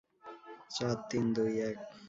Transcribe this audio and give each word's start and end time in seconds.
চার, 0.71 0.95
তিন, 1.09 1.25
দুই, 1.35 1.53
এক! 1.69 1.77